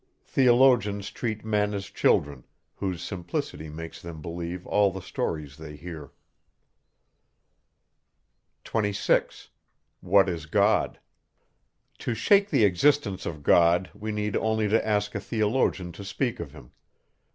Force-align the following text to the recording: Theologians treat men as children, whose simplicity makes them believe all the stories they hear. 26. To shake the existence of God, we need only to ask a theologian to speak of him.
Theologians 0.25 1.11
treat 1.11 1.45
men 1.45 1.75
as 1.75 1.85
children, 1.85 2.43
whose 2.77 3.03
simplicity 3.03 3.69
makes 3.69 4.01
them 4.01 4.19
believe 4.19 4.65
all 4.65 4.89
the 4.91 4.99
stories 4.99 5.57
they 5.57 5.75
hear. 5.75 6.11
26. 8.63 9.49
To 10.03 10.95
shake 12.15 12.49
the 12.49 12.65
existence 12.65 13.27
of 13.27 13.43
God, 13.43 13.91
we 13.93 14.11
need 14.11 14.35
only 14.35 14.67
to 14.69 14.87
ask 14.87 15.13
a 15.13 15.19
theologian 15.19 15.91
to 15.91 16.03
speak 16.03 16.39
of 16.39 16.51
him. 16.51 16.71